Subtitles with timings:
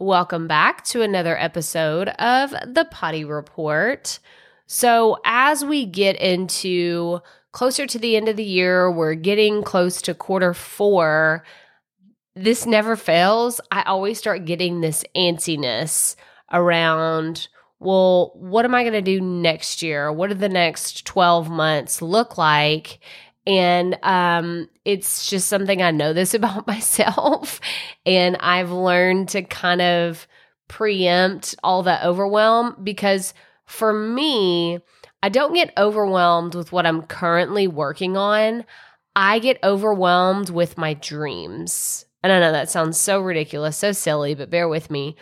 [0.00, 4.20] Welcome back to another episode of the Potty Report.
[4.68, 7.18] So, as we get into
[7.50, 11.42] closer to the end of the year, we're getting close to quarter four.
[12.36, 13.60] This never fails.
[13.72, 16.14] I always start getting this antsiness
[16.52, 17.48] around,
[17.80, 20.12] well, what am I going to do next year?
[20.12, 23.00] What do the next 12 months look like?
[23.48, 27.60] And um, it's just something I know this about myself.
[28.06, 30.28] and I've learned to kind of
[30.68, 33.32] preempt all that overwhelm because
[33.66, 34.78] for me,
[35.22, 38.64] I don't get overwhelmed with what I'm currently working on.
[39.16, 42.04] I get overwhelmed with my dreams.
[42.22, 45.16] And I know that sounds so ridiculous, so silly, but bear with me.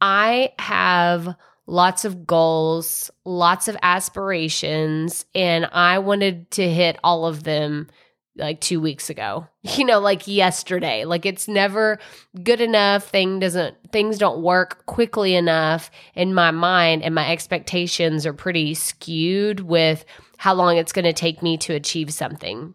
[0.00, 1.34] I have
[1.68, 7.88] lots of goals, lots of aspirations, and I wanted to hit all of them
[8.36, 9.46] like 2 weeks ago.
[9.76, 11.04] You know, like yesterday.
[11.04, 11.98] Like it's never
[12.42, 13.10] good enough.
[13.10, 18.72] Thing doesn't things don't work quickly enough in my mind and my expectations are pretty
[18.72, 20.06] skewed with
[20.38, 22.74] how long it's going to take me to achieve something.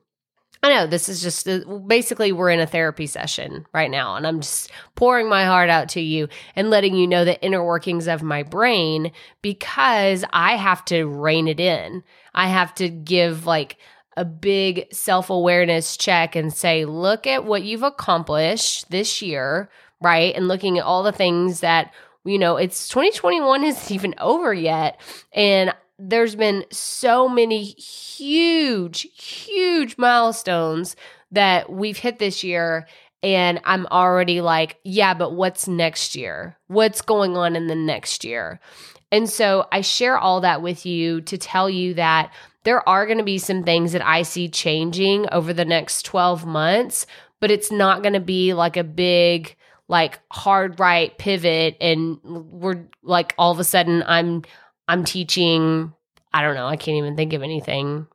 [0.63, 4.25] I know this is just uh, basically we're in a therapy session right now, and
[4.25, 8.07] I'm just pouring my heart out to you and letting you know the inner workings
[8.07, 12.01] of my brain because I have to rein it in.
[12.33, 13.75] I have to give like
[14.15, 19.69] a big self awareness check and say, look at what you've accomplished this year,
[19.99, 20.33] right?
[20.33, 21.93] And looking at all the things that
[22.25, 25.01] you know, it's 2021 isn't even over yet.
[25.33, 25.73] And
[26.05, 30.95] there's been so many huge, huge milestones
[31.31, 32.87] that we've hit this year.
[33.21, 36.57] And I'm already like, yeah, but what's next year?
[36.67, 38.59] What's going on in the next year?
[39.11, 43.19] And so I share all that with you to tell you that there are going
[43.19, 47.05] to be some things that I see changing over the next 12 months,
[47.39, 49.55] but it's not going to be like a big,
[49.87, 54.43] like hard right pivot and we're like all of a sudden I'm
[54.87, 55.93] I'm teaching,
[56.33, 58.07] I don't know, I can't even think of anything.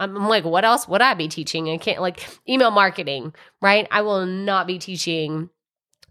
[0.00, 1.68] I'm, like, what else would I be teaching?
[1.68, 3.88] I can't, like, email marketing, right?
[3.90, 5.50] I will not be teaching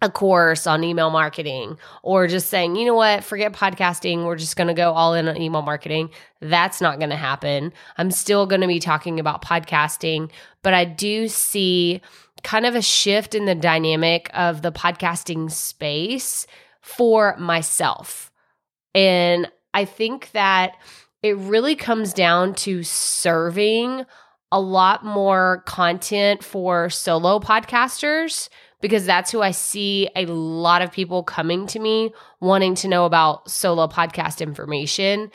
[0.02, 4.26] a course on email marketing or just saying, you know what, forget podcasting.
[4.26, 6.12] We're just going to go all in on email marketing.
[6.40, 7.74] That's not going to happen.
[7.98, 10.30] I'm still going to be talking about podcasting,
[10.62, 12.02] but I do see
[12.44, 16.46] kind of a shift in the dynamic of the podcasting space
[16.82, 18.32] for myself.
[18.94, 20.76] And I think that
[21.22, 24.06] it really comes down to serving
[24.52, 28.50] a lot more content for solo podcasters
[28.82, 33.06] because that's who I see a lot of people coming to me wanting to know
[33.06, 35.30] about solo podcast information.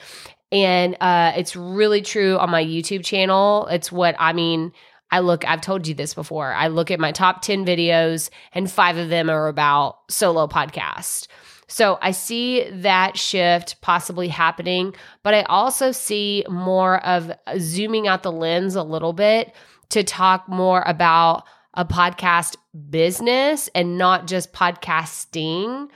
[0.50, 3.68] And uh, it's really true on my YouTube channel.
[3.68, 4.72] It's what I mean.
[5.12, 6.52] I look, I've told you this before.
[6.52, 11.28] I look at my top 10 videos, and five of them are about solo podcast.
[11.68, 18.22] So I see that shift possibly happening, but I also see more of zooming out
[18.22, 19.54] the lens a little bit
[19.90, 22.56] to talk more about a podcast
[22.90, 25.88] business and not just podcasting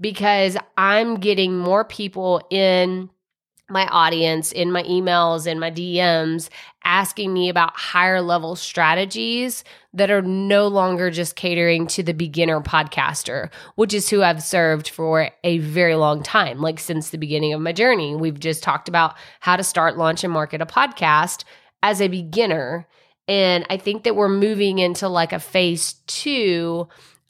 [0.00, 3.10] because I'm getting more people in
[3.70, 6.50] my audience in my emails and my DMs
[6.84, 9.64] asking me about higher level strategies
[9.94, 14.88] that are no longer just catering to the beginner podcaster, which is who I've served
[14.90, 18.14] for a very long time, like since the beginning of my journey.
[18.14, 21.44] We've just talked about how to start, launch, and market a podcast
[21.82, 22.86] as a beginner.
[23.28, 26.86] And I think that we're moving into like a phase two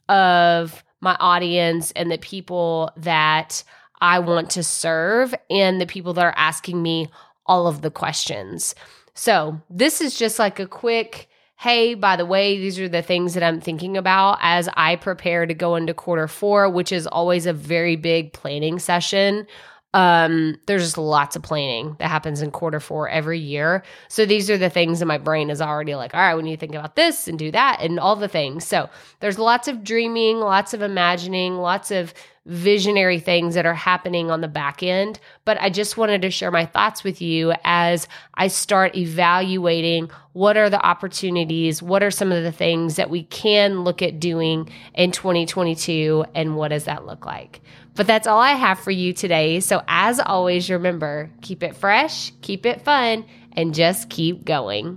[0.09, 3.63] of my audience and the people that
[4.01, 7.07] I want to serve and the people that are asking me
[7.45, 8.75] all of the questions.
[9.13, 13.33] So, this is just like a quick hey, by the way, these are the things
[13.33, 17.45] that I'm thinking about as I prepare to go into quarter four, which is always
[17.45, 19.47] a very big planning session.
[19.93, 23.83] Um, there's just lots of planning that happens in quarter four every year.
[24.09, 26.57] So these are the things that my brain is already like, all right, we need
[26.57, 28.67] to think about this and do that and all the things.
[28.67, 28.89] So
[29.21, 32.13] there's lots of dreaming, lots of imagining, lots of
[32.45, 35.19] visionary things that are happening on the back end.
[35.45, 40.57] But I just wanted to share my thoughts with you as I start evaluating what
[40.57, 44.69] are the opportunities, what are some of the things that we can look at doing
[44.93, 47.61] in 2022, and what does that look like.
[47.95, 49.61] But that's all I have for you today.
[49.61, 54.93] So, as always, remember keep it fresh, keep it fun, and just keep going.